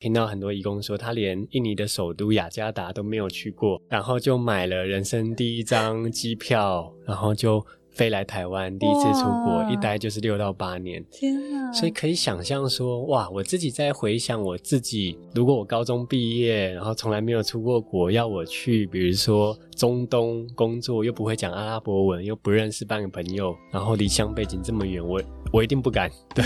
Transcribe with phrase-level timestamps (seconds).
[0.00, 7.64] 听到很多义工说，他连印尼的首都雅加达都没有去过，然后就买了人生第一张 机票，然后就。
[7.92, 11.04] 飞来台湾，第一次出国，一待就是六到八年。
[11.10, 11.72] 天哪！
[11.72, 19.58] 所以可以想象说，哇，我自己在回想我自己，如果我高中毕业，然后从来没有出过国，要我去，比如说。
[19.76, 25.22] 中东工作又不会讲阿拉伯文，又不认识半个朋友，然后离乡背景这么远，我
[25.52, 26.08] 我一定不敢。
[26.34, 26.44] 对，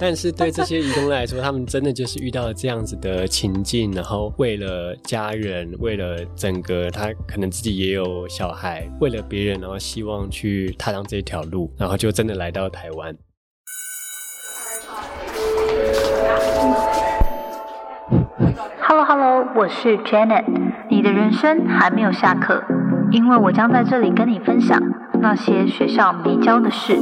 [0.00, 13.14] 但是对这些移工来说，他们真的就是遇到了这样子的情境，然后为了家人，为了整个他可能自己也有小孩，为了别人，然后希望去踏上这条路，然后就真的来到台湾。
[18.80, 20.44] Hello Hello，我是 Janet。
[20.90, 22.62] 你的人生还没有下课，
[23.10, 24.80] 因为我将在这里跟你分享
[25.20, 26.96] 那些学校没教的事。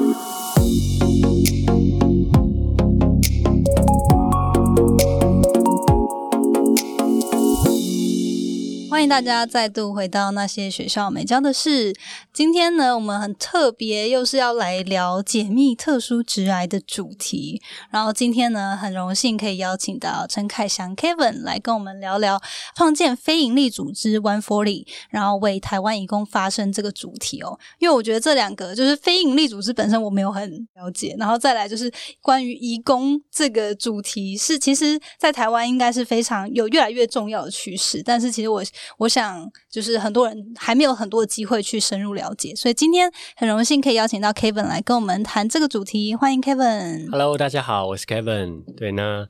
[9.02, 11.92] 欢迎大家再度回到那些学校没教的事。
[12.32, 17.60] 今天呢，我们很特别，又是要来聊解密特殊直癌的主题。
[17.90, 22.40] 然后今天呢，很荣幸可以邀请到陈凯翔 Kevin 来跟我们聊聊
[22.76, 27.58] 创建非营利组织 One Forty，然后为台湾义工发声这个主题哦。
[27.80, 38.00] 因为我觉得这两个就是非营利组织本身我没有很了解，然后再来就是关于义工这个主题，是其实在台湾应该是非常有越来越重要的趋势。
[38.04, 38.62] 但是其实我。
[38.98, 46.14] 我想，就是很多人还没有很多机会去深入了解，所以今天很荣幸可以邀请到 Kevin 来跟我们谈这个主题。
[46.14, 47.10] 欢迎 Kevin。
[47.10, 48.62] Hello，大家好，我是 Kevin。
[48.76, 49.26] 对，那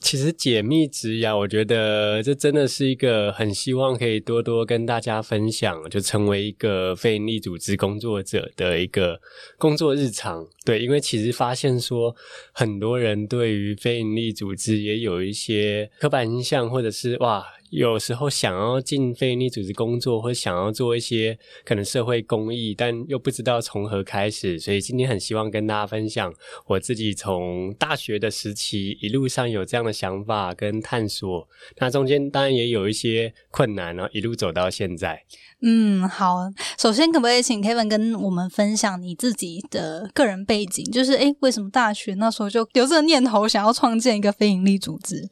[0.00, 9.20] 其实解密职涯，我觉得这真的是一个很希望可以多多跟大家分享，就成为一个非营利组织工作者的一个
[9.58, 10.46] 工作日常。
[10.70, 12.14] 对，因为其实发现说，
[12.52, 17.44] 很多人对于非营利组织也有一些刻板印象，或者是哇。
[17.70, 26.34] 有时候想要进非营利组织工作，或想要做一些可能社会公益，但又不知道从何开始，所以今天很希望跟大家分享
[26.66, 31.48] 我自己从大学的时期一路上有这样的想法跟探索。
[31.76, 35.24] 那中间当然也有一些困难，然后一路走到现在。
[35.62, 36.38] 嗯，好。
[36.78, 40.84] 首先，可不可以请 Kevin 跟我们分享你自己的个人背景？
[40.90, 45.28] 就是，哎，为什么大学那时候就有这个念头，想要创建一个非营利组织？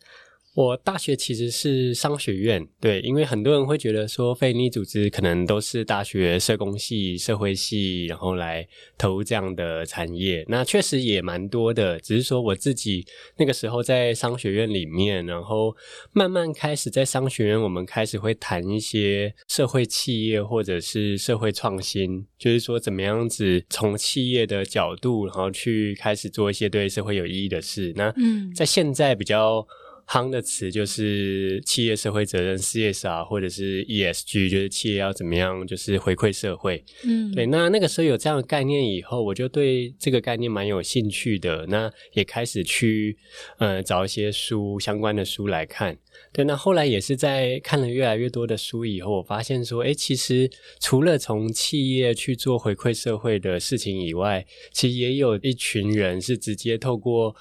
[0.58, 8.66] 我大学其实是商学院，对，因为很多人会觉得说非营利组织可能都是大学社工系、社会系，然后来
[8.98, 10.44] 投入这样的产业。
[10.48, 15.76] 那确实也蛮多的，只是说我自己那个时候在商学院里面，然后
[16.12, 27.92] 慢慢开始在商学院，我们开始会谈一些社会企业或者是社会创新，就是说怎么样子从企业的角度，然后去开始做一些对社会有意义的事。
[27.94, 29.64] 那嗯，在现在比较。
[30.08, 36.82] 夯的词就是企业社会责任 CSR 或者是 ESG，就是企业要怎么样，就是回馈社会。
[37.04, 37.44] 嗯，对。
[37.44, 41.66] 那那个时候有这样的概念以后，我就对这个概念蛮有兴趣的。
[41.66, 43.18] 那也开始去
[43.58, 45.98] 呃找一些书相关的书来看。
[46.32, 57.36] 对，那后来也是在看了越来越多的书以后，我发现说，哎，其实除了从企业去做回馈社会的事情以外，其实也有一群人是直接透过。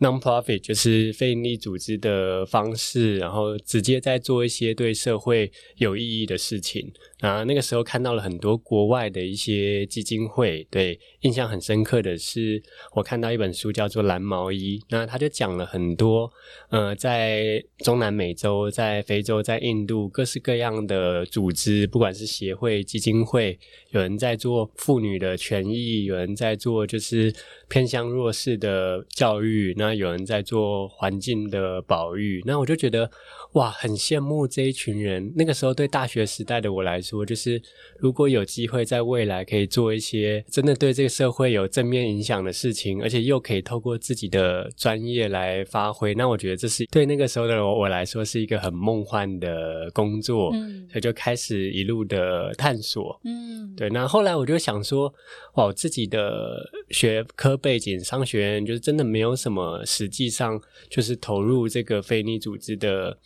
[0.00, 6.90] Non-profit 就是非营利组织的方式，然后直接在做一些对社会有意义的事情。
[7.20, 12.62] 啊，那个时候看到了很多国外的一些基金会，对印象很深刻的是，
[12.94, 16.30] 我看到一本书叫做《蓝毛衣》，那他就讲了很多，
[16.70, 23.58] 呃，在中南美洲、在非洲、在印度各式各样的组织，不管是协会、基金会，
[23.90, 27.34] 有人在做妇女的权益，有人在做就是
[27.68, 33.10] 偏向弱势的教育，那有人在做环境的保育，那我就觉得。
[33.54, 35.32] 哇，很羡慕这一群人。
[35.34, 37.60] 那个时候对大学时代的我来说，就是
[37.98, 50.50] 如果有机会在未来可以做一些真的对这个社会有正面影响的事情，而且又可以透过自己的专业来发挥，那我觉得这是对那个时候的我来说是一个很梦幻的工作。
[50.52, 53.20] 嗯，所以就开始一路的探索。
[53.24, 53.88] 嗯，对。
[53.90, 55.12] 那后来我就想说，
[55.54, 56.58] 哇，自己的
[56.90, 63.18] 学科背景商学院就是真的没有什么实际上就是投入这个非利组织的。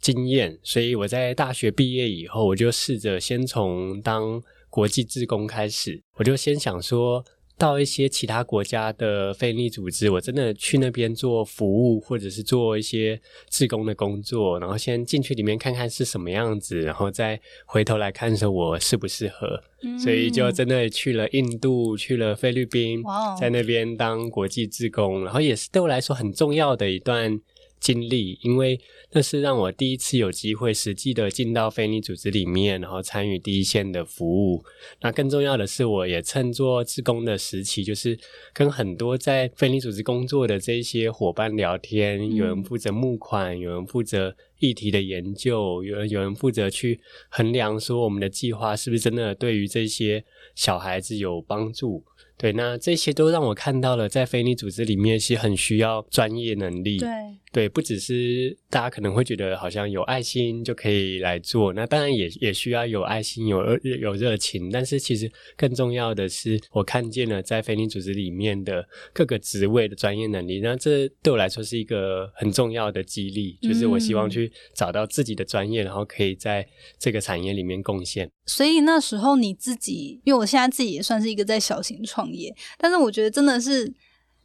[0.00, 6.02] 经验，所以我在大学毕业以后，我就试着先从当国际志工开始。
[6.14, 7.24] 我就先想说
[7.56, 19.60] 到一些其他国家的非利组织，我真的去那边做服务，或者是做一些志工的工作，然后先进去里面看看是什么样子，然后再回头来看说我适不适合。
[19.98, 23.02] 所以就真的去了印度，去了菲律宾，
[23.40, 27.40] 在那边当国际志工，然后也是对我来说很重要的一段。
[27.80, 28.80] 经历，因为
[29.12, 34.64] 那是让我第一次有机会实际的进到非利组织里面，然后参与第一线的服务。
[35.00, 38.18] 那更重要的是，我也趁做志工的时期，就是
[38.52, 50.24] 跟很多在非利组织工作的这些伙伴聊天，有人负责募款，有人负责议题的研究，有人有人负责去衡量说我们的计划是不是真的对于这些
[50.54, 52.04] 小孩子有帮助。
[52.36, 56.98] 对，那这些都让我看到了，在非利组织里面是很需要专业能力。
[56.98, 57.08] 对。
[57.52, 64.70] 对，不只是大家可能会觉得好像有爱心就可以来做，那当然也也需要有爱心、有热有热情。
[64.70, 73.58] 但是其实更重要的是，我看见了在非营组织里面的各个职位的专业能力，那这对我来说是一个很重要的激励。
[73.62, 76.66] 就是我希望去找到自己的专业，然后可以在
[76.98, 78.30] 这个产业里面贡献。
[78.46, 83.92] 所以那时候你自己，因为我现在自己也算是一个在小型创业，但是我觉得真的是。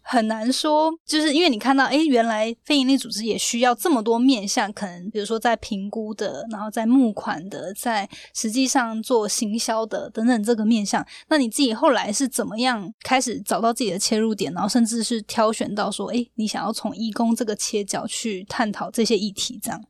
[0.03, 11.03] 很难说，就是因为你看到，哎，原来非营利组织也需要这么多面向，可能比如说在评估的，然后在募款的，在实际上做行销的等等这个面向。
[11.29, 19.81] 那你自己后来是怎么样开始找到自己的切入点，然后甚至是挑选到说，哎，你想要从义工这个切角去探讨这些议题，这样。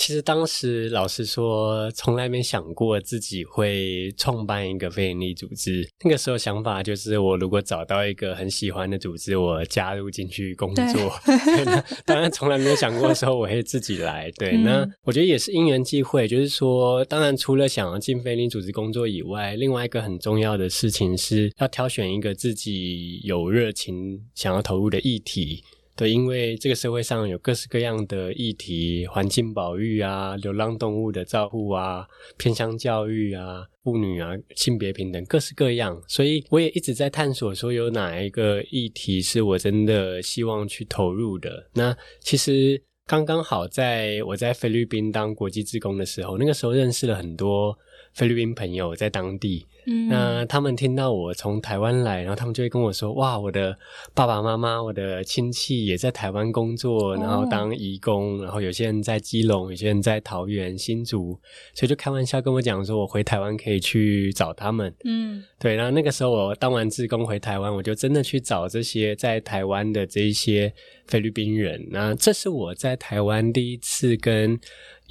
[0.00, 5.86] 其实当时老实说，从来没想过自己会创办一个非营利组织。
[6.02, 11.12] 那个时候想法就是，我如果找到一个很喜欢的组织，我加入进去工作。
[12.06, 14.30] 当然，从来没有想过说我会自己来。
[14.38, 16.26] 对，那我觉得也是因缘际会。
[16.26, 25.62] 就是说，当然除了想要进非营利组织工作以外，另外一个很重要的事情是要挑选一个自己有热情想要投入的议题。
[26.00, 32.06] 对，因为这个社会上有各式各样的议题，环境保育啊，流浪动物的照顾啊，
[32.38, 36.02] 偏乡教育啊，妇女啊，性别平等，各式各样。
[36.08, 41.68] 所以我也一直在探索，说有哪一个议题是我真的希望去投入的。
[41.74, 47.78] 那其实刚刚好，在我在菲律宾当国际职工的时候，那个时候认识了很多
[48.14, 49.66] 菲律宾朋友，在当地。
[50.08, 53.76] 那他们听到我从台湾来，然后他们就会跟我说：“哇，我的
[54.14, 61.38] 爸爸妈妈、我的亲戚也在台湾工作，然后当义工，然后有些人在基隆，有些人在桃园、新竹，
[61.74, 65.74] 所以就开玩笑跟我讲说，我回台湾可以去找他们。”嗯，对。
[65.74, 70.72] 然后那个时候我当完志工回台湾，我就真的去找这些在台湾的这一些
[71.06, 71.84] 菲律宾人。
[71.90, 74.58] 那这是我在台湾第一次跟。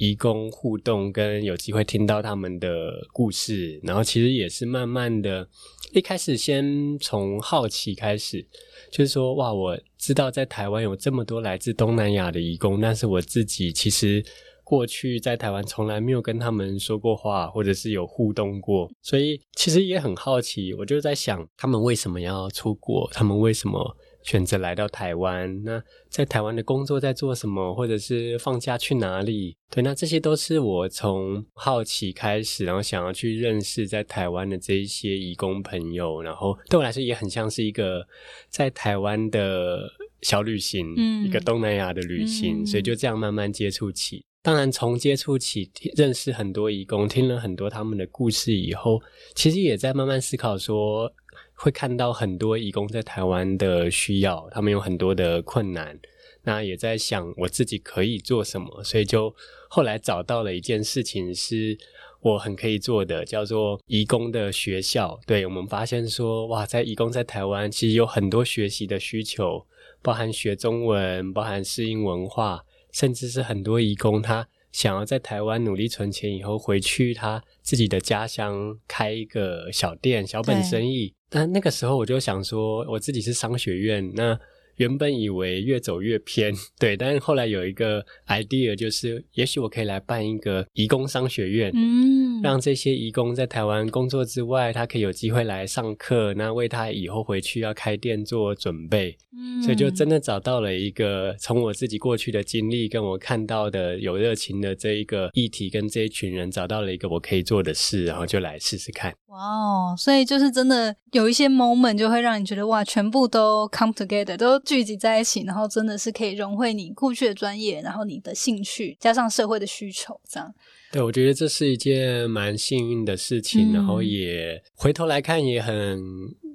[0.00, 5.46] 义工互动，跟有机会听到他们的故事，然后其实也是慢慢的，
[5.92, 8.42] 一开始先从好奇开始，
[8.90, 14.24] 就是说，哇，我知道在台湾有这么多来自东南亚的义工，但是我自己其实
[14.64, 23.06] 过去在台湾从来没有跟他们说过话，或者是有互动过，所以其实也很好奇，我就在想，他们为什么要出国？
[23.12, 23.94] 他们为什么？
[24.22, 29.56] 选择来到台湾，那在台湾的工作在做什么，或者是放假去哪里？
[29.70, 38.06] 对，那这些都是我从好奇开始，然后想要去认识在台湾的这一些义工朋友，然后对我来说也很像是一个
[38.48, 39.90] 在台湾的
[40.22, 44.24] 小旅行，嗯，一个东南亚的旅行，所以就这样慢慢接触起。
[44.42, 49.00] 当然，从接触起认识很多义工，听了很多他们的故事以后，
[49.34, 51.12] 其实也在慢慢思考说。
[51.62, 56.00] 会看到很多义工在台湾的需要，他们有很多的困难，
[56.44, 59.34] 那也在想我自己可以做什么，所以就
[59.68, 61.76] 后来找到了一件事情是
[62.22, 65.20] 我很可以做的，叫做义工的学校。
[65.26, 69.66] 对我们发现说，哇，在义工在台湾其实有很多学习的需求，
[70.00, 74.48] 包含学中文，包含适应文化，甚至是很多义工他。
[74.72, 81.14] 想要在台湾努力存钱，以后回去他自己的家乡开一个小店、小本生意。
[81.28, 84.38] 但那个时候我就想说，我自己是商学院，那。
[84.80, 109.14] 原本以为越走越偏， 对，但是后来有一个 idea，就是也许我可以来办一个移工商学院，嗯，让这些移工在台湾工作之外，他可以有机会来上课，那为他以后回去要开店做准备，嗯，所以就真的找到了一个从我自己过去的经历跟我看到的有热情的这一个议题跟这一群人，找到了一个我可以做的事，然后就来试试看。
[109.30, 120.52] 哇哦，所以就是真的有一些 moment 就会让你觉得哇，全部都 come together，都聚集在一起，然后真的是可以融汇你过去的专业，然后你的兴趣，加上社会的需求，这样。
[120.90, 126.02] 对，我觉得这是一件蛮幸运的事情，然后也回头来看，也很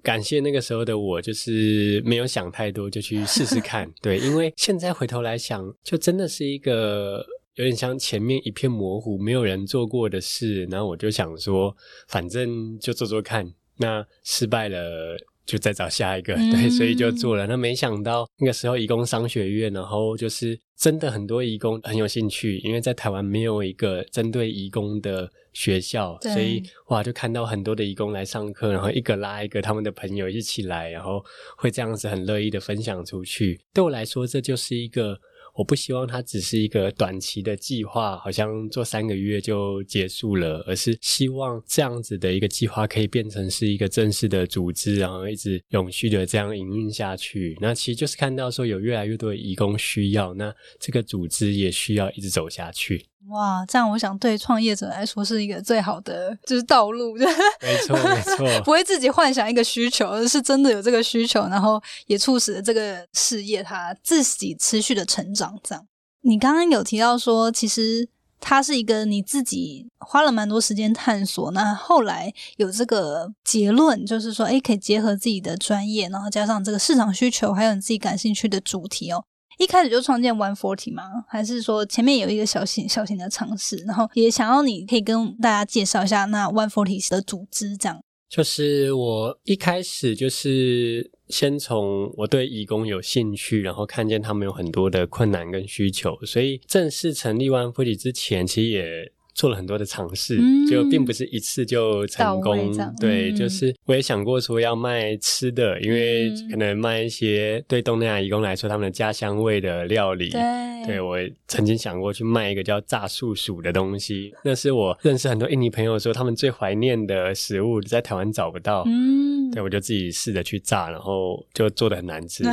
[0.04, 3.90] 感谢那个时候的我，就是没有想太多，就去试试看。
[4.04, 7.26] 对，因为现在回头来想，就真的是一个。
[7.56, 11.76] 有点像前面一片模糊，没有人做过的事，然后我就想说，
[12.08, 13.54] 反正就做做看。
[13.78, 17.46] 那失败了就再找下一个，对，所以就做了。
[17.46, 31.24] 那没想到那个时候，移工商学院，然后就是真的很多移工很有兴趣，因为在台湾没有一个针对移工的学校，所以哇，就看到很多的移工来上课，然后一个拉一个他们的朋友一起来，然后
[31.58, 33.60] 会这样子很乐意的分享出去。
[33.74, 35.20] 对我来说，这就是一个。
[35.56, 47.58] 我不希望它只是一个短期的计划，好像做三个月就结束了，而是希望这样子的一个计划可以变成是一个正式的组织，然后一直永续的这样营运下去。
[47.62, 53.06] 那其实就是看到说有越来越多的义工需要，那这个组织也需要一直走下去。
[53.30, 65.58] 哇，这样我想对创业者来说是一个最好的就是道路， 没错没错，不会自己幻想一个需求，而是真的有这个需求，然后也促使了这个事业它自己持续的成长。
[65.64, 65.88] 这样，
[66.22, 68.08] 你刚刚有提到说，其实
[68.40, 79.26] 它是一个你自己花了蛮多时间探索，那后来有这个结论，就是说，哎，可以结合自己的专业，然后加上这个市场需求，还有你自己感兴趣的主题哦。
[79.58, 81.04] 一开始就创建 One Forty 吗？
[81.28, 83.78] 还是说前面有一个小型小型的尝试？
[83.88, 88.02] 然后也想要你可以跟大家介绍一下那 One Forty 的组织，这样。
[88.30, 99.12] 就是我一开始就是先从我对义工有兴趣，然后看见他们有很多的困难跟需求，所以正式成立 One Forty 之前，其实也。
[99.36, 102.74] 做了很多的尝试，就并不是一次就成功。
[103.00, 110.30] 对，就是我也想过说要卖吃的，因为可能卖一些对东南亚义工来说他们的家乡味的料理。
[110.30, 111.18] 对，对我
[111.50, 118.84] 曾经想过去卖一个叫炸树薯的东西，那是我认识很多印尼朋友说他们最怀念的食物，在台湾找不到。
[118.88, 122.50] 嗯，对我就自己试着去炸，然后就做的很难吃， 就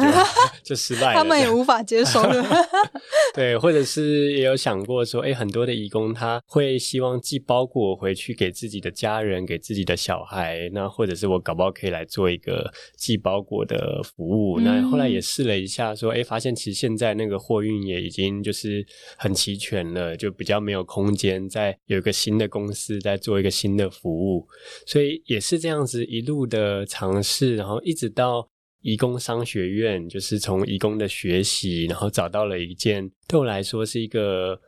[0.64, 1.14] 就失败了。
[1.14, 2.20] 他们也无法接受。
[3.34, 6.71] 对，或者是也有想过说，哎，很多的义工他会。
[6.78, 14.60] 希望寄包裹回去给自己的家人，给自己的小孩，那或者是我搞不好可以来做一个寄包裹的服务。
[14.60, 18.84] 那后来也试了一下，说哎，发现其实现在那个货运也已经就是
[19.16, 24.46] 很齐全了，就比较没有空间再有一个新的公司在做一个新的服务。
[24.86, 28.48] 所以也是这样子一路的尝试，然后一直到
[28.80, 34.60] 移工商学院，就是从移工的学习，然后找到了一件对我来说是一个。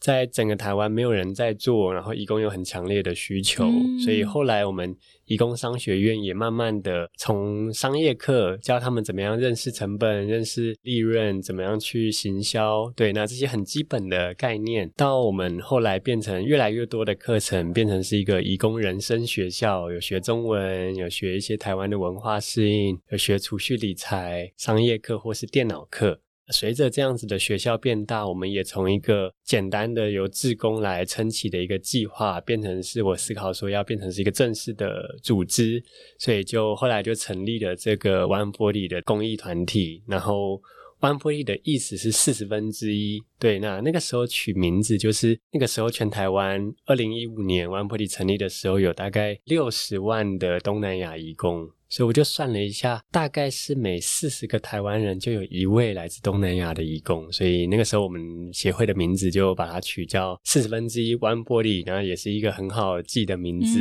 [0.00, 3.64] 在整个台湾没有人在做，然后义工有很强烈的需求，
[4.04, 26.20] 所以后来我们义工商学院也慢慢的从商业课教他们怎么样认识成本、认识利润，怎么样去行销，对，那这些很基本的概念，到我们后来变成越来越多的课程，变成是一个义工人生学校，有学中文，有学一些台湾的文化适应，有学储蓄理财、商业课或是电脑课。
[26.50, 35.82] 随着这样子的学校变大，我们也从一个简单的由志工来撑起的一个计划，变成是我思考说要变成是一个正式的组织，
[36.18, 40.02] 所以就后来就成立了这个 One Forty 的公益团体。
[40.06, 40.60] 然后
[41.00, 51.70] One Forty 的意思是四十分之一，对，那那个时候取名字就是那个时候全台湾二零一五年 One Forty 成立的时候，有大概六十万的东南亚移工。
[51.90, 57.32] 所以我就算了一下，大概是每四十个台湾人就有一位来自东南亚的义工。
[57.32, 58.20] 所以那个时候我们
[58.52, 63.78] 协会的名字就把它取叫四十分之一 One Body，然后也是一个很好记的名字。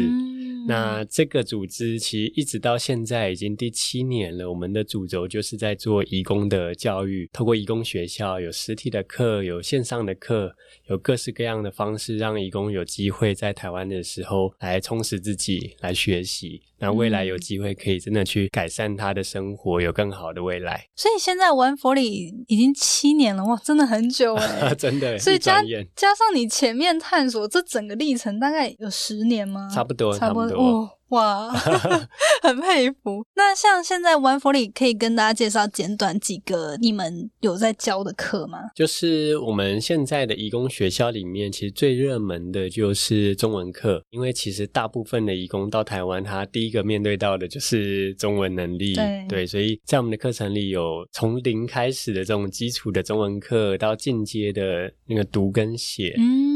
[0.67, 4.50] 那这个组织其实一直到现在已经第七年了。
[4.50, 10.53] 我们的主轴就是在做义工的教育，透过义工学校有实体的课，有线上的课，
[10.89, 16.62] 有各式各样的方式，让义工有机会在台湾的时候来充实自己，来学习。
[16.79, 20.88] 那未来有机会可以真的去改善他的生活，有更好的未来。
[20.95, 25.17] 所以现在玩佛里已经七年了哇，真的很久 哎，真的。
[25.17, 25.59] 所以加
[25.95, 29.67] 加上你前面探索这整个历程，大概有十年吗？
[29.74, 30.57] 差不多，差不多。
[30.58, 30.97] Oh.
[31.10, 31.50] 哇，
[32.44, 33.26] 很佩服。
[33.36, 38.60] 那像现在 One Forty 可以跟大家介绍简短几个你们有在教的课吗？
[38.76, 48.96] 就是我们现在的义工学校里面，其实最热门的就是中文课，因为其实大部分的义工到台湾，他第一个面对到的就是中文能力。
[49.30, 56.16] 对，所以在我们的课程里有从零开始的这种基础的中文课，到进阶的那个读跟写，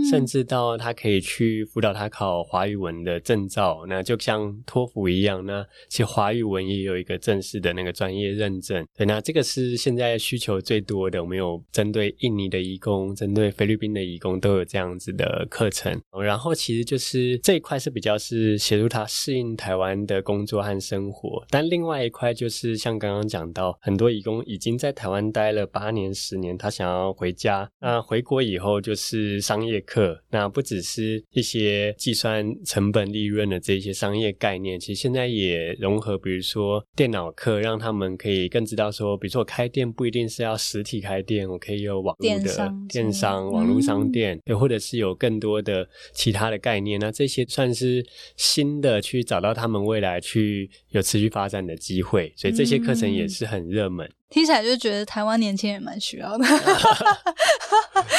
[0.10, 3.86] 甚至到他可以去辅导他考华语文的证照。
[3.88, 8.86] 那就像托福一样，那其实华语文也有一个正式的那个专业认证。
[8.98, 11.22] 对，那这个是现在需求最多的。
[11.22, 16.02] 我们有针对印尼的义工，针对菲律宾的义工都有这样子的课程。
[16.24, 27.70] 然后其实就是这一块是比较是协助他适应台湾的工作和生活，但另外一块就是像刚刚讲到，很多义工已经在台湾待了八年、十年，他想要回家。
[27.82, 29.82] 那回国以后就是商业。
[29.82, 30.24] 课。
[30.30, 47.00] 那不只是一些计算成本利润的这些商业概念，其实现在也融合，比如说电脑课，让他们可以更知道说，比如说我开店不一定是要实体开店，我可以有网络的电商网络商店，对，或者是有更多的其他的概念。
[47.00, 48.06] 那这些算是
[48.38, 54.10] 新的去找到他们未来去有持续发展的机会，所以这些课程也是很热门。
[54.32, 56.46] 听起来就觉得台湾年轻人蛮需要的。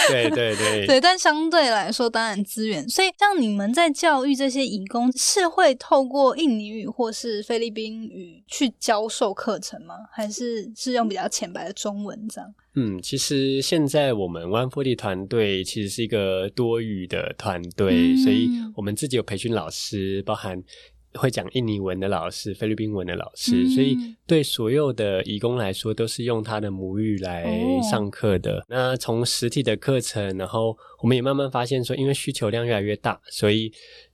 [0.08, 9.94] 对对对对，但相对来说，当然资源，所以像你们在教育这些义工，是会透过印尼语或是菲律宾语去教授课程吗？
[10.12, 12.54] 还是是用比较浅白的中文这样？
[12.74, 20.60] 嗯，其实现在我们 One Forty 团队其实是一个多语的团队，嗯所以我们自己有培训老师，包含
[21.14, 28.64] 会讲印尼文的老师、菲律宾文的老师，嗯所以对所有的义工来说，都是用他的母语来哦上课的。
[28.68, 33.72] 那从实体的课程，然后我们也慢慢发现说，因为需求量越来越大，所以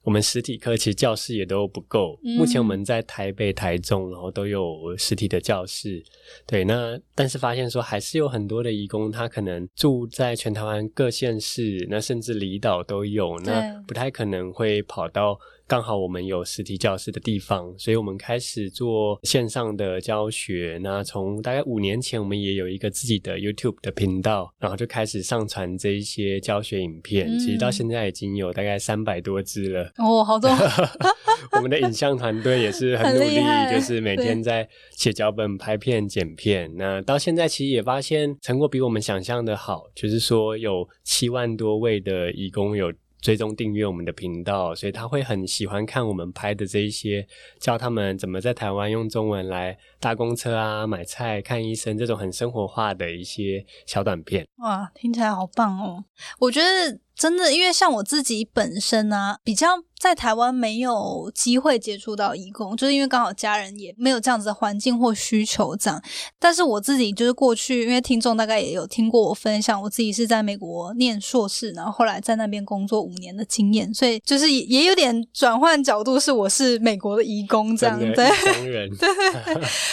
[0.08, 2.18] 我们实体课其实教室也都不够。
[2.24, 6.02] 嗯目前我们在台北、台中，然后都有实体的教室。
[6.46, 20.78] 对，那但是发现说，还是有很多的义工，他可能住在全台湾各县市，那甚至离岛都有，那不太可能会跑到刚好我们有实体教室的地方，所以我们开始做线上的教学。
[20.82, 27.28] 那从大概五年前，我们也有一个自己的 YouTube 的频道，然后就开始上传这一些教学影片。
[27.28, 29.92] 嗯其实到现在已经有大概三百多支了。
[29.98, 30.48] 哦，好多
[31.52, 33.36] 我们的影像团队也是很努力
[33.70, 36.72] 就是每天在写脚本、拍片、剪片。
[36.76, 42.92] 那到现在其实也发现成果比我们想象的好，就是说有七万多位的义工有。
[43.20, 47.26] 追踪订阅我们的频道，所以他会很喜欢看我们拍的这一些，
[47.58, 54.46] 教他们怎么在台湾用中文来搭公车啊、买菜、看医生这种很生活化的一些小短片。
[54.58, 56.04] 哇，听起来好棒哦！
[56.38, 59.66] 我觉得真的，因为像我自己本身啊，比较
[59.98, 66.00] 在台湾没有机会接触到义工，就是因为刚好家人也没有这样子的环境或需求这样。
[66.38, 78.28] 但是我自己就是过去，因为听众大概也有听过我分享，我自己是在美国念硕士，然后后来在那边工作五年的经验，所以就是也也有点转换角度，是我是美国的义工这样 对。
[78.28, 78.90] 异乡人，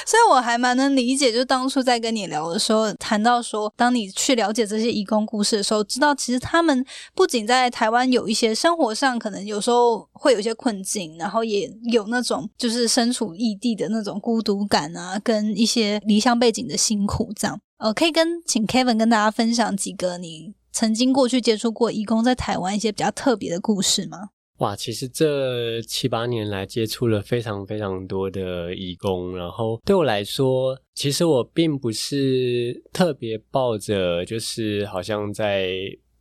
[0.05, 17.59] 所以我还蛮能理解，就是当初在跟你聊的时候，谈到说，当你去了解这些义工故事的时候，知道其实他们不仅在台湾有一些生活上可能有时候会有一些困境，然后也有那种就是身处异地的那种孤独感啊，跟一些离乡背景的辛苦这样。
[17.77, 24.29] 呃，可以跟请 Kevin 跟大家分享几个你曾经过去接触过义工在台湾一些比较特别的故事吗？
[24.59, 35.75] 哇，其实这七八年来接触了非常非常多的义工，然后对我来说，其实我并不是特别抱着就是好像在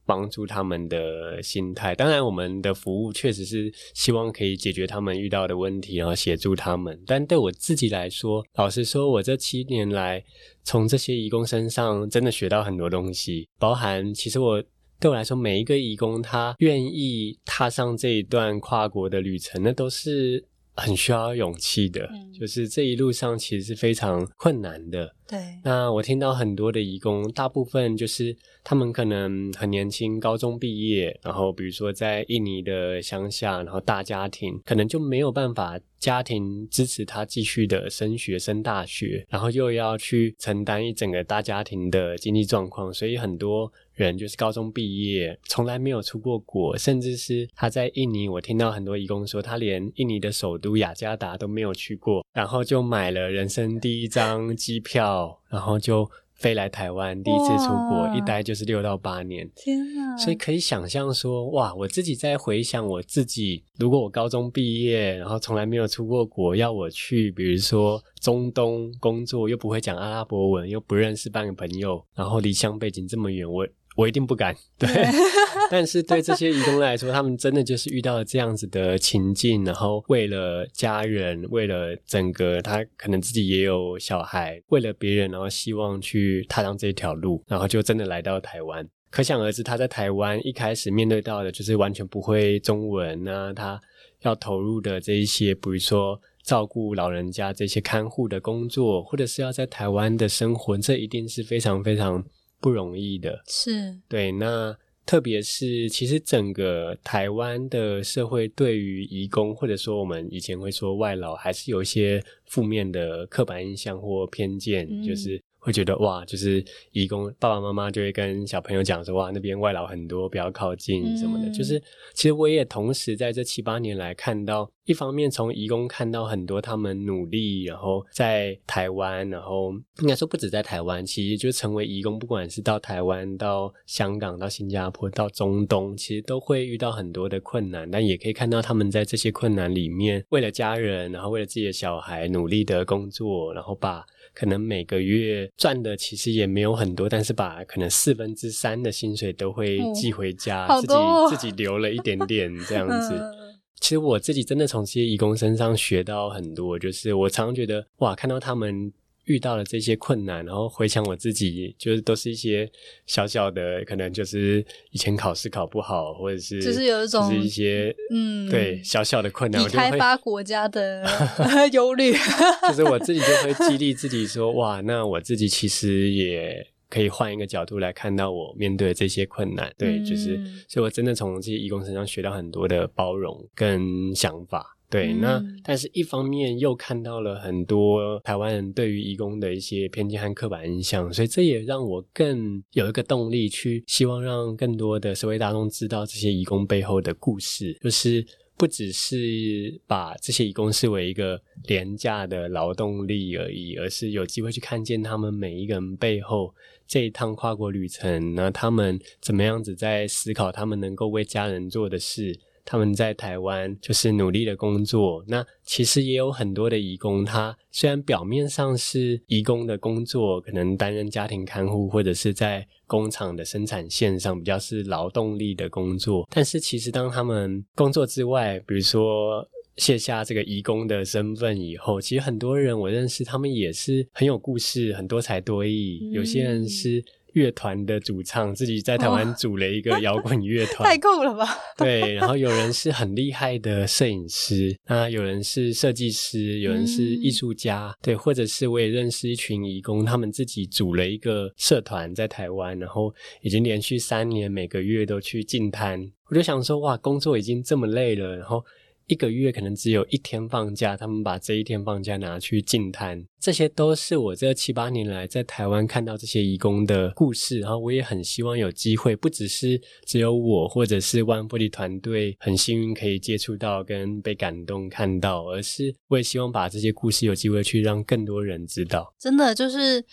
[0.06, 1.94] 帮助他们的心态。
[1.94, 7.00] 当然，我们的服务确实是希望可以解决他们遇到的问题，然后协助他们。
[7.06, 10.24] 但对我自己来说，老实说，我这七年来
[10.62, 14.62] 从这些义工身上真的学到很多东西，包含其实我。
[15.00, 20.42] 对我来说，每一个义工他愿意踏上这一段跨国的旅程，那都是
[20.74, 22.08] 很需要勇气的。
[22.12, 25.14] 嗯就是这一路上其实是非常困难的。
[25.24, 59.48] 对，那我听到很多的义工，大部分就是他们可能很年轻，高中毕业，然后比如说在印尼的乡下，然后大家庭，可能就没有办法家庭支持他继续的升学、升大学，然后又要去承担一整个大家庭的经济状况，所以很多人就是高中毕业，从来没有出过国，甚至是他在印尼，我听到很多义工说，他连印尼的首都雅加达都没有去过，然后就买了人生第一张机票，然后就飞来台湾，第一次出国，一待就是六到八年。
[59.54, 60.16] 天哪！
[60.18, 74.54] 所以可以想象说，哇，我自己在回想我自己，如果我高中毕业，然后从来没有出过国，要我去，比如说中东工作，又不会讲阿拉伯文，又不认识半个朋友，然后离乡背景这么远，我我一定不敢。
[74.78, 74.88] 对，
[75.70, 88.86] 但是对这些移工来说，他们真的就是遇到了这样子的情境，然后为了家人，为了整个他可能自己也有小孩，为了别人，然后希望去踏上这条路，然后就真的来到台湾。
[89.10, 93.80] 可想而知，他在台湾一开始面对到的就是完全不会中文啊，他
[94.22, 102.24] 要投入的这一些，比如说照顾老人家这些看护的工作，或者是要在台湾的生活，这一定是非常非常
[102.64, 103.42] 不容易的。
[103.46, 104.74] 是对，那
[105.04, 121.46] 特别是其实整个台湾的社会对于移工，或者说我们以前会说外劳，还是有一些负面的刻板印象或偏见，嗯就是会觉得哇，就是义工爸爸妈妈就会跟小朋友讲说哇，那边外劳很多，不要靠近什么的。
[121.48, 129.72] 嗯就是其实我也同时在这七八年来看到，一方面从义工看到很多他们努力，然后在台湾，然后
[130.02, 144.04] 应该说不止在台湾，其实就成为义工，不管是到台湾、到香港、到新加坡、到中东，其实都会遇到很多的困难，但也可以看到他们在这些困难里面，为了家人，然后为了自己的小孩，努力的工作，然后把。
[144.34, 153.14] 可能每个月赚的其实也没有很多，但是把可能四分之三的薪水都会哦寄回家，自己哦自己留了一点点这样 子。
[153.14, 153.44] 嗯
[153.80, 158.90] 其实我自己真的从这些义工身上学到很多，就是我常常觉得哇，看到他们
[159.24, 162.70] 遇到了这些困难，然后回想我自己，就是都是一些
[163.06, 171.04] 小小的，可能就是以前考试考不好，或者是就是有一种就是一些嗯对小小的困难，我就会发国家的
[171.72, 172.12] 忧虑。
[172.68, 179.72] 就是我自己就会激励自己说，哇，那我自己其实也可以换一个角度来看到我面对这些困难。
[179.78, 184.76] 对，就是嗯，所以我真的从这些义工身上学到很多的包容跟想法。
[184.94, 198.24] 对，嗯那但是一方面又看到了很多台湾人对于义工的一些偏见和刻板印象，所以这也让我更有一个动力去希望让更多的社会大众知道这些义工背后的故事，就是
[198.56, 206.54] 不只是把这些义工视为一个廉价的劳动力而已，而是有机会去看见他们每一个人背后
[206.86, 212.38] 这一趟跨国旅程，那他们怎么样子在思考他们能够为家人做的事。
[212.64, 229.46] 他们在台湾就是努力的工作，那其实也有很多的义工，他虽然表面上是义工的工作，可能担任家庭看护或者是在工厂的生产线上比较是劳动力的工作，但是其实当他们工作之外，比如说
[229.76, 236.10] 卸下这个义工的身份以后，其实很多人我认识，他们也是很有故事，很多才多艺。
[236.12, 241.46] 有些人是乐团的主唱，自己在台湾哇组了一个 摇滚乐团，太酷了吧！
[241.76, 256.10] 对，然后有人是很厉害的摄影师，那有人是设计师，有人是艺术家，对，或者是我也认识一群义工，他们自己组了一个社团在台湾，然后已经连续三年每个月都去进摊。
[256.30, 258.64] 我就想说，哇，工作已经这么累了，然后
[259.06, 279.14] 一个月可能只有一天放假，他们把这一天放假拿去进摊，这些都是我这七八年来在台湾看到这些义工的故事，然后我也很希望有机会，不只是只有我或者是 One Body 团队很幸运可以接触到跟被感动看到，而是我也希望把这些故事有机会去让更多人知道。
[279.18, 280.04] 真的就是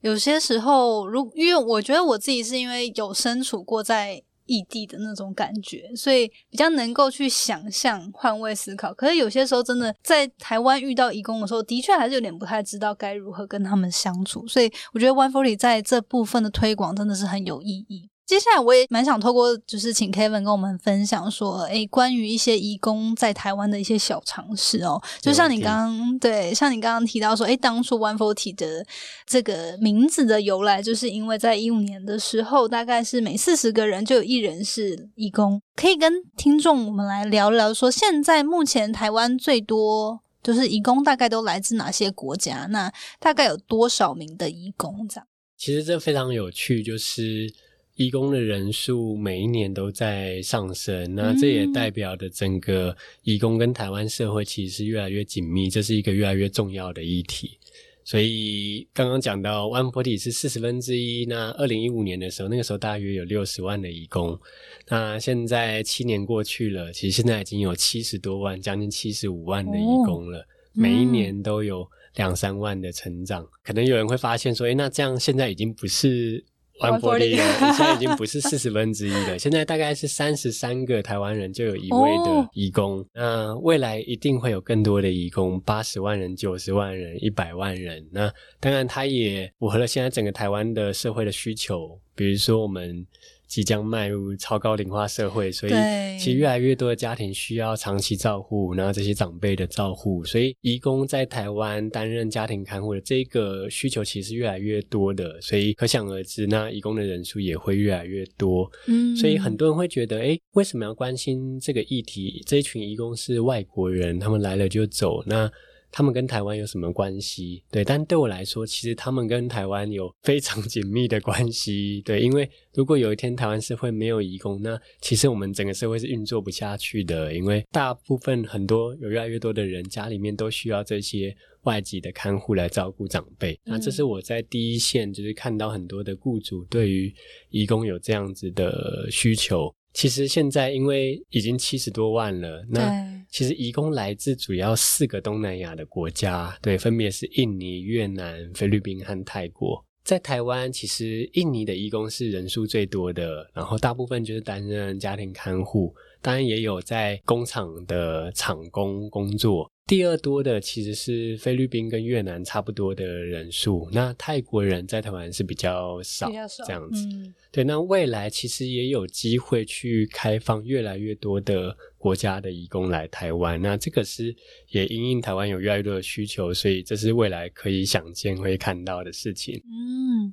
[0.00, 8.92] 有些时候，如因为我觉得我自己是因为有身处过在异地的那种感觉，所以比较能够去想象、换位思考。
[8.92, 14.44] 可是有些时候，真的在台湾遇到义工的时候，的确还是有点不太知道该如何跟他们相处。
[14.48, 18.09] 所以我觉得 One Forty 在这部分的推广真的是很有意义。
[18.30, 28.86] 接下来我也蛮想透过就是请 Kevin 跟我们分享说，诶，关于一些义工在台湾的一些小常识哦，就像你刚刚对，像你刚刚提到说，诶，当初 One Forty 的
[29.26, 42.68] 这个名字的由来，就是因为在一五年的时候，大概是每四十个人就有一人是义工，可以跟听众我们来聊聊说，现在目前台湾最多就是义工大概都来自哪些国家？
[42.70, 45.26] 那大概有多少名的义工这样？
[45.58, 47.52] 其实这非常有趣，就是。
[48.00, 57.58] 义工的人数每一年都在上升，那这也代表的整个义工跟台湾社会其实是越来越紧密，这是一个越来越重要的议题。
[58.02, 64.40] 所以刚刚讲到 One Forty 是四十分之一，那二零一五年的时候，那个时候大约有六十万的义工，
[64.88, 73.46] 那现在七年过去了，其实现在已经有七十多万，将近七十五万的义工了，哦、每一年都有两三万的成长。
[73.62, 76.42] 可能有人会发现说，诶，那这样现在已经不是。
[76.80, 83.04] One Forty 了，现在 已经不是四十分之一了，现在大概是三十三个台湾人就有一位的义工。
[83.12, 88.04] 那、哦、未来一定会有更多的义工，八十万人、九十万人、一百万人。
[88.10, 93.06] 那当然，它也符合了现在整个台湾的社会的需求，比如说我们。
[93.50, 95.72] 即将迈入超高龄化社会，所以
[96.20, 108.70] 其实越来越多的家庭需要长期照护，然后这些长辈的照护，所以义工在台湾担任家庭看护的这个需求其实越来越多的，所以可想而知，那义工的人数也会越来越多。
[108.86, 112.40] 嗯，所以很多人会觉得，诶，为什么要关心这个议题？
[112.46, 115.50] 这一群义工是外国人，他们来了就走，那
[115.90, 117.62] 他们跟台湾有什么关系？
[117.70, 122.02] 对，但对我来说，其实他们跟台湾有非常紧密的关系。
[122.06, 127.34] 对，因为如果有一天台湾社会没有移工，那其实我们整个社会是运作不下去的。
[127.34, 133.58] 因为大部分很多有越来越多的人家里面都需要这些外籍的看护来照顾长辈。
[133.64, 137.12] 那这是我在第一线就是看到很多的雇主对于
[137.50, 139.74] 移工有这样子的需求。
[139.92, 149.84] 其实现在因为已经七十多万了，那其实义工来自主要四个东南亚的国家，对，分别是印尼、越南、菲律宾和泰国。
[150.02, 159.69] 在台湾，其实印尼的义工是人数最多的，然后大部分就是担任家庭看护，当然也有在工厂的厂工工作。
[159.90, 166.30] 第二多的其实是菲律宾跟越南差不多的人数，那泰国人在台湾是比较少，
[166.64, 167.04] 这样子。
[167.50, 174.32] 对，那未来其实也有机会去开放越来越多的国家的移工来台湾，那这个是
[174.68, 179.60] 也因应台湾有越来越多的需求，所以这是未来可以想见会看到的事情。
[179.66, 180.32] 嗯，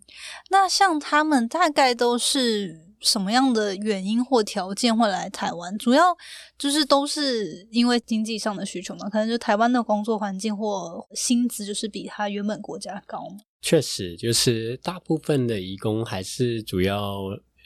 [0.52, 2.87] 那像他们大概都是。
[3.00, 5.78] 什么样的原因或条件会来台湾？
[5.78, 6.16] 主要
[6.58, 9.10] 就是都是因为经济上的需求嘛？
[9.10, 13.28] 可能就台湾的工作环境或薪资就是比他原本国家高？
[13.62, 17.20] 确实，就是大部分的移工还是主要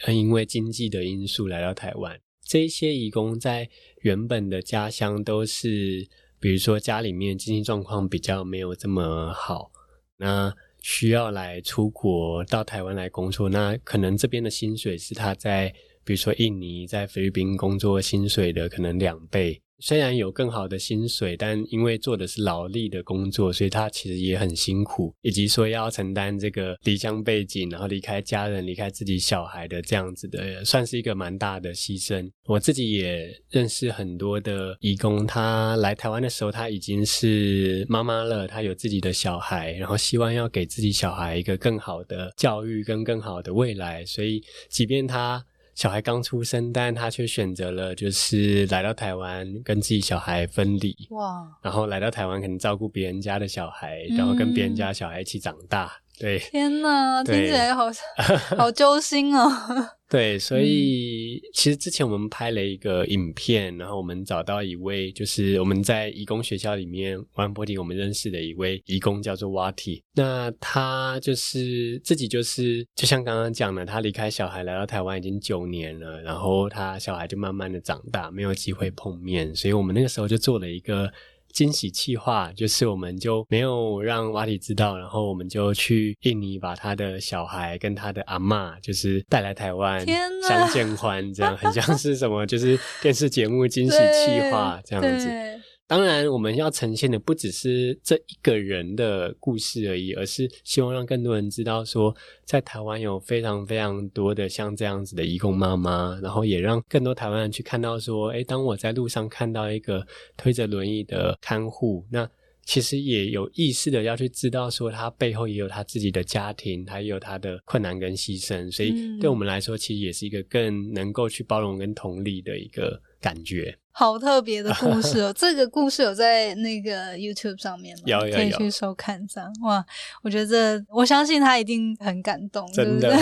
[0.07, 2.19] 因为经济的因素来到台湾。
[2.43, 3.69] 这些移工在
[4.01, 6.07] 原本的家乡都是，
[6.39, 9.71] 比如说家里面经济状况比较没有这么好，
[10.17, 10.53] 那。
[10.81, 19.61] 需要来出国到台湾来工作，那可能这边的薪水是他在，比如说印尼在菲律宾工作薪水的可能两倍。
[19.81, 32.29] 虽然有更好的薪水，但因为做的是劳力的工作，所以他其实也很辛苦，以及说要承担这个离乡背景，然后离开家人、离开自己小孩的这样子的，算是一个蛮大的牺牲。
[32.45, 45.43] 我自己也认识很多的义工，他来台湾的时候，他已经是妈妈了，他有自己的小孩，然后希望要给自己小孩一个更好的教育跟更好的未来，所以即便他。
[45.81, 51.41] 小孩刚出生，但他却选择了就是来到台湾跟自己小孩分离，哇！
[51.63, 55.91] 然后来到台湾可能照顾别人家的小孩，然后跟别人家小孩一起长大。
[56.19, 57.85] 对，天哪，听起来好
[58.57, 59.49] 好揪心哦。
[60.07, 70.01] 对，所以其实之前我们拍了一个影片，然后我们找到一位，就是我们在义工学校里面，万波迪我们认识的一位义工，叫做 Wati。
[70.13, 81.09] 那他就是自己就是，就像刚刚讲的，他离开小孩来到台湾已经九年了，然后他小孩就慢慢的长大，没有机会碰面，所以我们那个时候就做了一个。
[81.53, 90.05] 惊喜计划就是，我们就没有让瓦里知道，然后我们就去印尼把他的小孩跟他的阿妈，就是带来台湾
[90.47, 95.29] 相见欢，这样很像是什么，就是电视节目惊喜计划这样子。
[95.91, 112.25] 当然，我们要呈现的不只是这一个人的故事而已，而是希望让更多人知道，说在台湾有非常非常多的像这样子的义工妈妈，然后也让更多台湾人去看到，说，诶，当我在路上看到一个推着轮椅的看护，那
[112.71, 123.77] 其实也有意识的要去知道，说他背后也有他自己的家庭，他也有他的困难跟牺牲，所以对我们来说，其实也是一个更能够去包容跟同理的一个感觉。
[123.91, 125.33] 好特别的故事哦！
[125.37, 128.03] 这个故事有在那个 YouTube 上面吗？
[128.05, 129.53] 有有有，可以去收看上。
[129.63, 129.85] 哇，
[130.23, 133.13] 我觉得我相信他一定很感动，真的。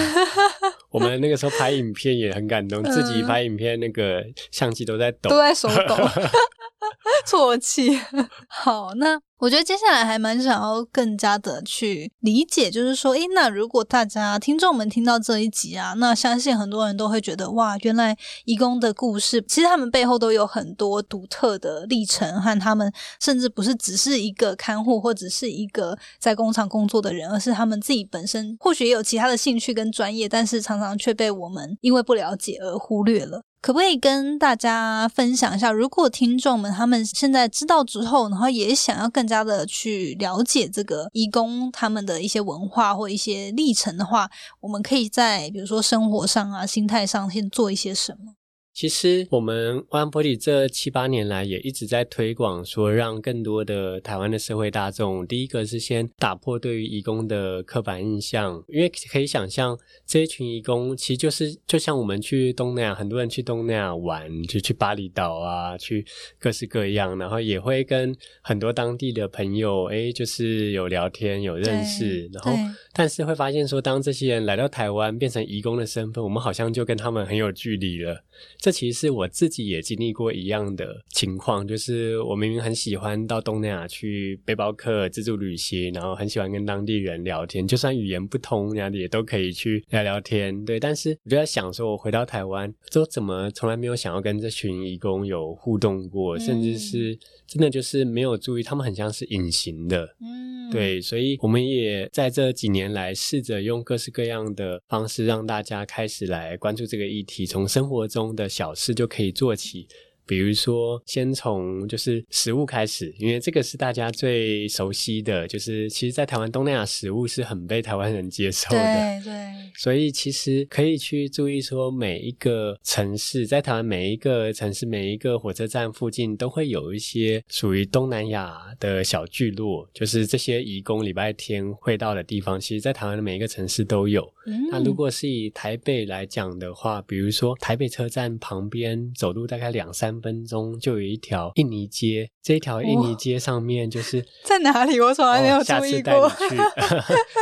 [0.91, 5.95] 我们那个时候拍影片也很感动，自己拍影片那个相机都在抖，都在手抖，
[7.27, 7.99] 啜泣。
[8.47, 9.19] 好，那。
[9.39, 33.43] 我觉得接下来还蛮想要更加的去理解，就是说，诶，那如果大家听众们听到这一集啊，那相信很多人都会觉得，哇，原来义工的故事，其实他们背后都有很多独特的历程，和他们甚至不是只是一个看护或者是一个在工厂工作的人，而是他们自己本身或许也有其他的兴趣跟专业，但是常常却被我们因为不了解而忽略了。
[33.61, 44.29] 可不可以跟大家分享一下，如果听众们他们现在知道之后，然后也想要更加的去了解这个义工他们的一些文化或一些历程的话，
[44.61, 48.38] 我们可以在比如说生活上啊、心态上先做一些什么？
[48.71, 66.05] 其实我们 One Body 这七八年来也一直在推广，说让更多的台湾的社会大众，第一个是先打破对于义工的刻板印象，因为可以想象这一群义工其实就是就像我们去东南亚，很多人去东南亚玩，就去巴厘岛啊，去
[66.39, 72.53] 各式各样，然后也会跟很多当地的朋友，哎，就是有聊天有认识，然后
[72.93, 78.23] 但是会发现说，当这些人来到台湾变成义工的身份，我们好像就跟他们很有距离了。
[78.59, 90.65] 这其实是我自己也经历过一样的情况，就是我明明很喜欢到东南亚去背包客自助旅行，然后很喜欢跟当地人聊天，就算语言不通，然后也都可以去聊聊天。
[90.65, 97.17] 对，但是我就在想，说我回到台湾，就怎么从来没有想要跟这群义工有互动过，甚至是
[97.47, 100.03] 真的就是没有注意，他们很像是隐形的。
[100.21, 109.87] 嗯，对，所以我们也在这几年来试着用各式各样的方式，让大家开始来关注这个议题，从生活中的小事就可以做起。
[110.29, 119.33] 比如说，先从就是食物开始，因为这个是大家最熟悉的，就是其实，在台湾东南亚食物是很被台湾人接受的，对对。
[119.75, 132.59] 所以其实可以去注意说，每一个城市在台湾每一个城市每一个火车站附近都会有一些属于东南亚的小聚落，就是这些移工礼拜天会到的地方。
[132.59, 134.31] 其实，在台湾的每一个城市都有。
[134.71, 140.18] 那如果是以台北来讲的话，比如说台北车站旁边走路大概两三。
[140.19, 144.99] 分钟就有一条印尼街，这一条印尼街上面就是 在哪里？
[144.99, 146.29] 我从来没有注意过。
[146.49, 146.55] 去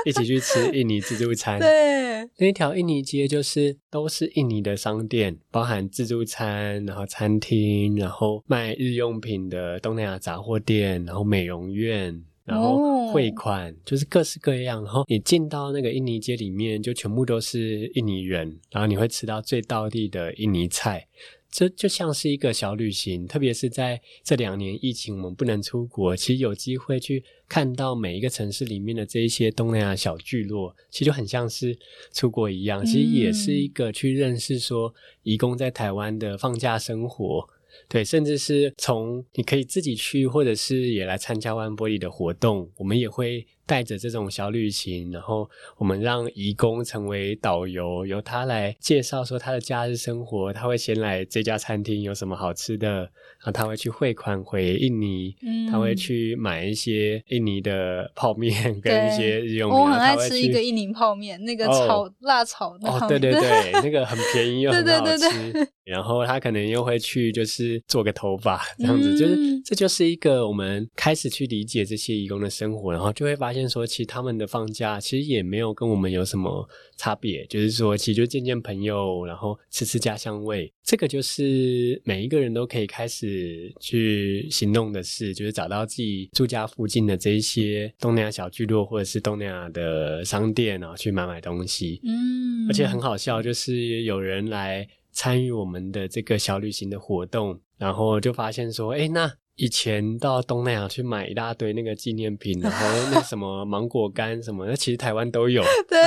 [0.06, 1.60] 一起去吃印尼自助餐。
[1.60, 14.84] 对，那一条印尼街就是都是印尼的商店，包含自助餐，然后餐厅，然后卖日用品的东南亚杂货店，然后美容院，然后汇款，就是各式各样。
[14.84, 21.06] 然后你进到那个印尼街里面，就全部都是印尼人，然后你会吃到最道地的印尼菜。
[21.50, 31.78] 这就像是一个小旅行，特别是在这两年疫情，我们不能出国，其实有机会去看到每一个城市里面的这一些东南亚小聚落，其实就很像是
[32.14, 32.86] 出国一样。
[32.86, 37.48] 其实也是一个去认识说，移工在台湾的放假生活，
[37.88, 43.48] 对，甚至是从你可以自己去，或者是也来参加万玻璃的活动，我们也会。
[43.68, 50.54] 带着这种小旅行，然后我们让义工成为导游，由他来介绍说他的假日生活。
[50.54, 55.36] 他会先来这家餐厅有什么好吃的，然后他会去汇款回印尼，
[55.70, 59.78] 他会去买一些印尼的泡面跟一些日用品。
[59.78, 62.90] 我很爱吃一个印尼泡面，那个炒辣炒的。
[62.90, 65.68] 哦，对对 对，那个很便宜又很好吃。
[65.84, 73.57] 然后他可能又会去就是做个头发 这样子，就是这就是一个我们开始去理解这些义工的生活，然后就会发现。
[73.70, 76.68] 说，其实他们的放假其实也没有跟我们有什么
[76.98, 92.02] 差别，就是说，其实就见见朋友，然后吃吃家乡味，这个就是每一个人都可以开始去行动的事，就是找到自己住家附近的这一些东南亚小聚落，或者是东南亚的商店，然后去买买东西。
[92.04, 99.32] 嗯，而且很好笑，就是有人来参与我们的这个小旅行的活动，然后就发现说，哎，那。
[99.58, 105.64] 以前到东南亚去买一大堆那个纪念品，然后那 什么芒果干什么，那其实台湾都有。
[105.90, 106.00] 对，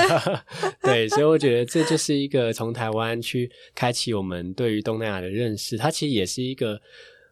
[0.81, 6.81] 对，所以我觉得这就是一个从台湾去开启我们对于东南亚的认识，它其实也是一个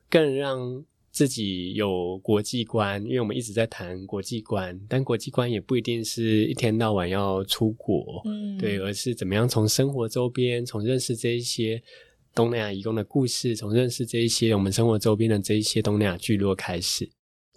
[0.10, 11.82] 更让自己有国际观，因为我们一直在谈国际观，但国际观也不一定是一天到晚要出国，嗯，对，而是怎么样从生活周边，从认识这一些。
[12.40, 17.06] 东南亚移工的故事，从认识这一些我们生活周边的这一些东南亚聚落开始，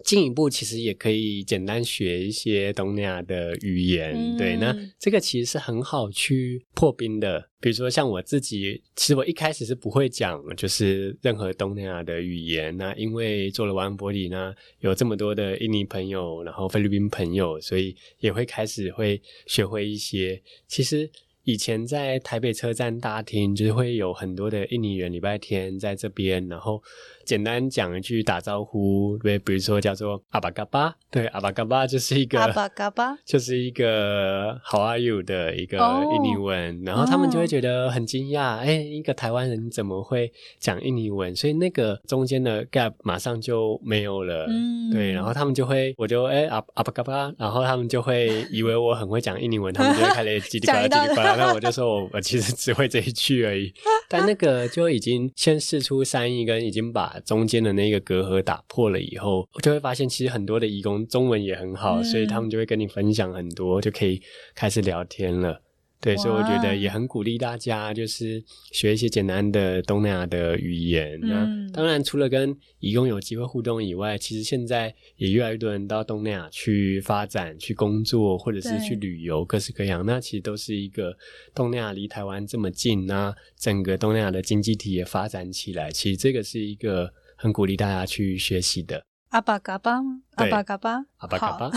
[0.03, 4.35] 进一步其实也可以简单学一些东南亚的语言。
[4.37, 7.49] 对，那这个其实是很好去破冰的。
[7.61, 12.75] 比如说像我自己，其实我一开始是不会讲，就是任何东南亚的语言。
[12.75, 20.43] 那因为做了完玻璃呢，有这么多的印尼朋友，然后菲律宾朋友，所以也会开始会学会一些。
[20.67, 21.09] 其实。
[21.43, 26.81] 以前在台北车站大厅，就会有很多的印尼人，礼拜天在这边，然后。
[27.25, 41.33] 简单讲一句打招呼，对，比如说叫做阿巴嘎巴，对，阿巴嘎巴就是一个阿巴嘎巴， 就是一个 How are you 的一个印尼文，然后他们就会觉得很惊讶，哎，一个台湾人怎么会讲印尼文？
[41.35, 53.71] 所以那个中间的 gap 马上就没有了，嗯，对，然后他们就会，我就哎阿阿巴嘎巴，然后他们就会以为我很会讲印尼文， 他们就会开始叽里呱啦叽里呱啦，那我就说我我其实只会这一句而已，
[54.09, 57.12] 但那个就已经先试出善意，跟已经把。
[57.21, 64.21] 中间的那个隔阂打破了以后，我就会发现其实很多的义工中文也很好，所以他们就会跟你分享很多，就可以
[64.53, 65.62] 开始聊天了。
[66.03, 71.17] 对，所以我觉得也很鼓励大家，就是学一些简单的东南亚的语言。
[71.21, 80.05] 那当然，除了跟义工有机会互动以外，其实现在也越来越多人到东南亚去发展、去工作，或者是去旅游，各式各样。
[80.05, 81.15] 那其实都是一个
[81.55, 85.89] 东南亚离台湾这么近，那整个东南亚的经济体也发展起来。
[85.89, 89.01] 其实这个是一个很鼓励大家去学习的。
[89.29, 90.21] 阿巴嘎巴吗？
[90.35, 91.71] 阿巴嘎巴，阿巴嘎巴。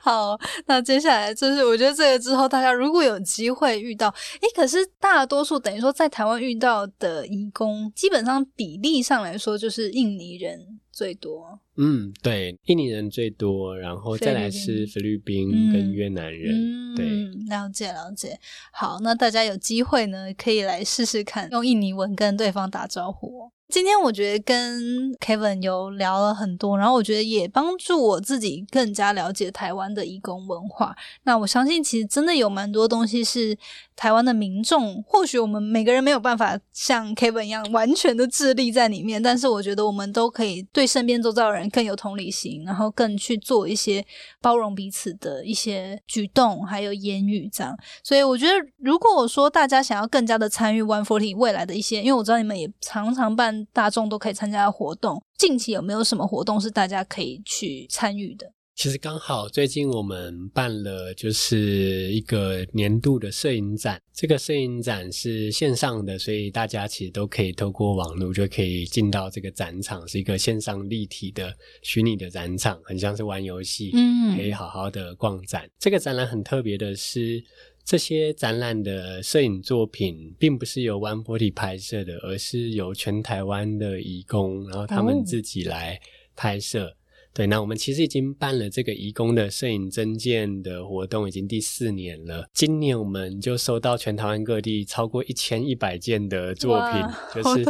[0.00, 10.58] 好，那接下来就是我觉得这个之后，大家如果有机会遇到，诶，可是大多数等于说在台湾遇到的移工，基本上比例上来说就是印尼人
[11.00, 11.58] 最多。
[11.78, 16.54] 嗯，对，印尼人最多，然后再来是菲律宾跟越南人。
[16.54, 17.06] 嗯，对，
[17.48, 18.38] 了解了解。
[18.70, 23.50] 好，那大家有机会呢，可以来试试看，用印尼文跟对方打招呼。
[23.70, 30.94] 今天我觉得跟 Kevin 有聊了很多，然后我觉得也帮助我自己更加了解台湾的义工文化。
[31.22, 33.56] 那我相信，其实真的有蛮多东西是
[33.94, 44.04] 台湾的民众，或许我们每个人没有办法像 Kevin 一样完全的智力在里面，但是我觉得我们都可以对身边周遭的人更有同理心，然后更去做一些
[44.40, 47.76] 包容彼此的一些举动，还有言语这样。
[48.02, 53.66] 所以我觉得，如果我说大家想要更加的参与 One Forty 未来的一些，因为我知道你们也常常办。
[53.72, 58.50] 大众都可以参加的活动，近期有没有什么活动是大家可以去参与的？
[58.80, 75.68] 其实刚好最近我们办了就是一个年度的摄影展，这个摄影展是线上的，所以大家其实都可以透过网络就可以进到这个展场，是一个线上立体的虚拟的展场，很像是玩游戏，嗯，可以好好的逛展。
[75.78, 77.44] 这个展览很特别的是。
[77.82, 86.00] 这些展览的摄影作品并不是由 One Forty 拍摄的，而是由全台湾的义工，然后他们自己来
[86.36, 86.94] 拍摄。
[87.32, 92.44] 对，那我们其实已经办了这个义工的摄影增建的活动，已经第四年了。
[92.52, 97.02] 今年我们就收到全台湾各地超过一千一百件的作品，
[97.34, 97.64] 就是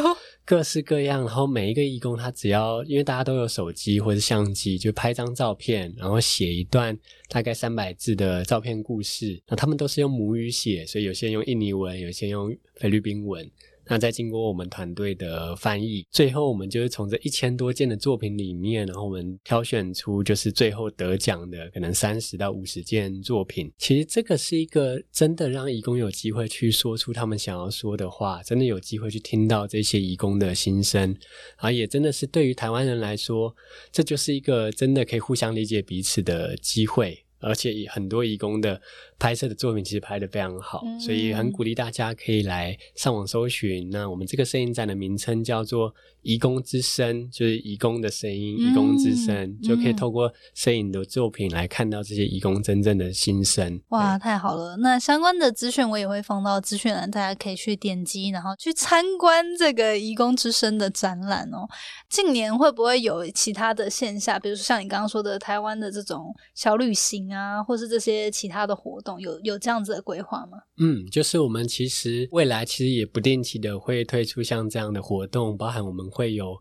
[0.46, 1.20] 各式各样。
[1.20, 6.98] 然后每一个义工他只要，因为大家都有手机或者相机，就拍张照片，然后写一段
[7.28, 9.40] 大概三百字的照片故事。
[9.46, 13.48] 那他们都是用母语写，所以有些人用印尼文，有些用菲律宾文。
[13.91, 23.68] 那再经过我们团队的翻译，最后我们就是从这一千多件的作品里面，然后我们挑选出就是最后得奖的可能三十到五十件作品。
[23.78, 31.16] 其实这个是一个真的让义工有机会去说出他们想要说的话，真的有机会去听到这些义工的心声，
[31.57, 33.57] 啊也真的是对于台湾人来说，
[33.91, 37.24] 这就是一个真的可以互相理解彼此的机会。
[37.43, 38.78] 而且很多义工的
[39.21, 43.91] 拍摄的作品其实拍的非常好，所以很鼓励大家可以来上网搜寻。
[43.91, 53.79] 那我们这个摄影展的名称叫做“移工之声”，就是移工的声音，移工之声就可以透过摄影的作品来看到这些移工真正的心声。
[53.91, 54.79] 哇，太好了！
[54.79, 61.68] 那相关的资讯我也会放到资讯栏，大家可以去点击，然后去参观这个“移工之声”的展览哦。
[62.09, 67.31] 近年会不会有其他的线下，比如说像你刚刚说的台湾的这种小旅行？
[67.31, 70.58] 啊，或是这些其他的活动，有有这样子的规划吗？
[70.78, 76.56] 嗯，就是我们其实未来其实也不定期的会推出像这样的活动，包含我们会有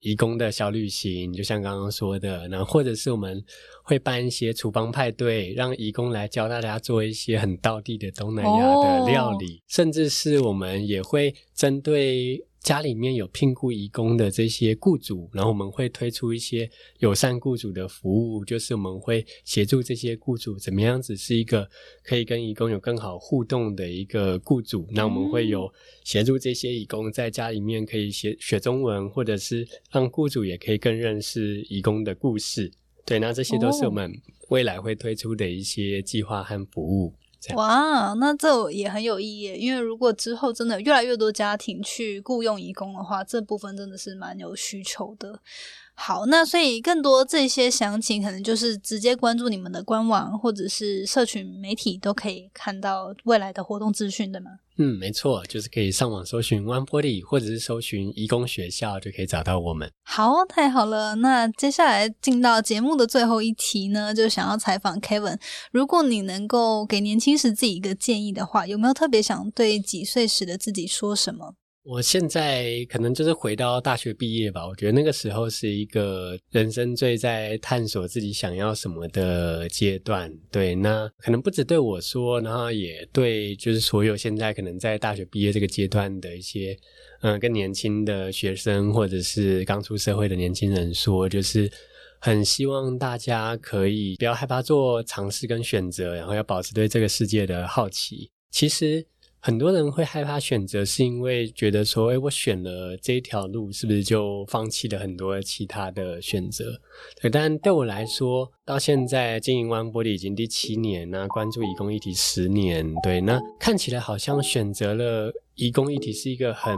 [0.00, 3.42] 义工的小旅行，就像刚刚说的，然后或者是我们
[3.84, 12.44] 会办一些厨房派对，让义工来教大家做一些很道地的东南亚的料理，甚至是我们也会针对。
[12.64, 16.68] 家里面有聘雇义工的这些雇主，然后我们会推出一些
[17.00, 21.68] 友善雇主的服务，就是我们会协助这些雇主怎么样子是一个
[22.02, 24.88] 可以跟义工有更好互动的一个雇主。
[24.92, 25.70] 那我们会有
[26.04, 32.72] 协助这些义工在家里面可以学学中文，或者是让雇主也可以更认识义工的故事。
[33.04, 34.10] 对，那这些都是我们
[34.48, 37.12] 未来会推出的一些计划和服务。
[37.54, 45.40] 哇，那这也很有意义，因为如果之后真的越来越多家庭去雇佣义工的话，这部分真的是蛮有需求的。
[45.94, 54.58] 好，那所以更多这些详情，可能就是直接关注你们的官网或者是社群媒体，都可以看到未来的活动资讯，对吗？
[54.76, 59.88] 嗯，没错，就是可以上网搜寻 One Body，或者是搜寻义工学校，就可以找到我们。
[60.02, 61.14] 好，太好了。
[61.16, 65.38] 那接下来进到节目的最后一题呢，就想要采访 Kevin。
[65.70, 71.54] 如果你能够给年轻时自己一个建议的话，有没有特别想对几岁时的自己说什么？
[71.84, 80.32] 我现在可能就是回到大学毕业吧，我觉得那个时候是一个人生最在探索自己想要什么的阶段。
[80.50, 86.74] 对，那可能不止对我说，然后也对就是所有现在可能在大学毕业这个阶段的一些
[87.20, 91.70] 嗯更年轻的学生，或者是刚出社会的年轻人说，就是
[92.18, 98.30] 很希望大家可以不要害怕做尝试跟选择，然后要保持对这个世界的好奇。
[98.50, 99.06] 其实。
[99.46, 106.80] 很多人会害怕选择，是因为觉得说，哎，我选了这一条路，是不是就放弃了很多其他的选择？
[107.20, 116.74] 对，但对我来说，到现在经营完玻璃已经第七年，那关注义工议题十年，对，那看起来好像选择了义工议题是一个很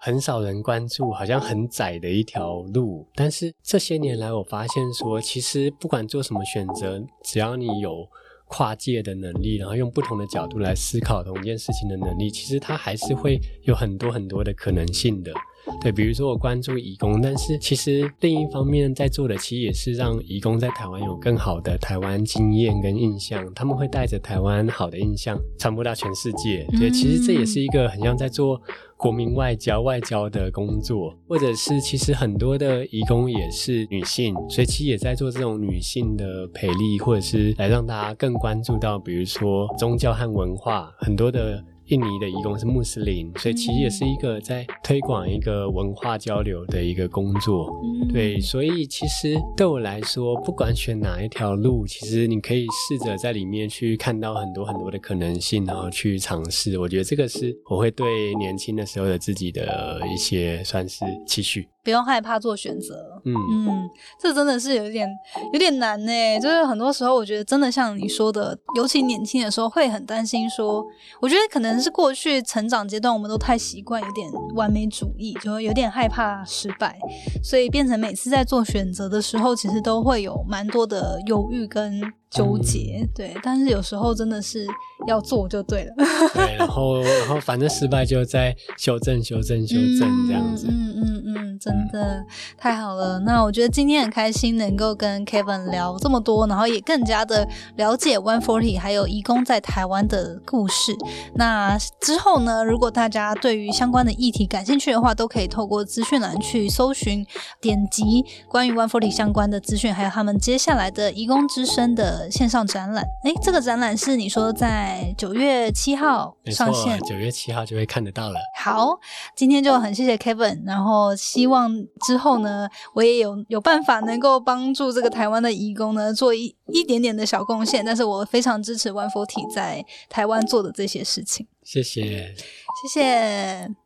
[0.00, 3.06] 很少人关注，好像很窄的一条路。
[3.14, 8.08] 但是这些年来，我发现说，其实不管做什么选择，只要你有。
[8.46, 15.32] 跨界的能力，然后用不同的角度来思考同一件事情的能力，其实它还是会有很多很多的可能性的。
[15.80, 23.44] 对，比如说我关注移工，但是其实另一方面在做的，其实也是让移工在台湾有更好的台湾经验跟印象。
[23.54, 26.66] 他们会带着台湾好的印象传播到全世界。
[26.78, 28.60] 对，其实这也是一个很像在做。
[28.98, 41.62] 国民外交外交的工作，或者是其实很多的义工也是女性，所以其实也在做这种女性的培力，或者是来让大家更关注到，比如说宗教和文化，很多的。
[41.86, 47.72] 印尼的义工是穆斯林，所以其实也是一个在推广一个文化交流的一个工作。
[48.12, 56.78] 对，所以其实对我来说，不管选哪一条路，其实你可以试着在里面去看到很多很多的可能性，然后去尝试。
[56.78, 61.68] 我觉得这个是我会对年轻的时候的自己的一些算是期许。
[61.86, 65.08] 不用害怕做选择，嗯嗯，这真的是有点
[65.52, 66.12] 有点难呢。
[66.40, 70.84] 就是很多时候，我觉得真的像你说的，尤其年轻的时候，会很担心说，
[71.20, 76.98] 我觉得可能是过去成长阶段，我们都太习惯有点完美主义，就有点害怕失败，
[77.40, 82.02] 所以变成每次在做选择的时候，其实都会有蛮多的犹豫跟。
[82.28, 84.66] 纠结，对，但是有时候真的是
[85.06, 85.94] 要做就对了。
[86.34, 90.66] 对，然后，然后反正失败就在修正、修正、修正这样子。
[90.68, 92.24] 嗯嗯嗯，真的
[92.56, 93.18] 太好了。
[93.20, 97.46] 那我觉得今天很开心能够跟 Kevin 聊这么多，然后也更加的
[97.76, 100.96] 了解 One Forty 还有义工在台湾的故事。
[101.34, 107.24] 那之后呢，如果大家对于相关的议题感兴趣的话，都可以透过资讯栏去搜寻、
[107.60, 112.30] 点击关于 One Forty 相关的资讯，还有他们接下来的义工之声的。
[112.30, 114.52] 线上展览，哎，这个展览是你说
[114.96, 118.40] 在九月七号上线，九月七号就会看得到了。
[118.56, 118.98] 好，
[119.34, 121.70] 今天就很谢谢 Kevin，然后希望
[122.06, 127.84] 之后呢，我也有有办法能够帮助这个台湾的义工呢，做一一点点的小贡献。
[127.84, 131.46] 但是我非常支持 One Forty 在台湾做的这些事情。
[131.62, 133.85] 谢谢，谢谢。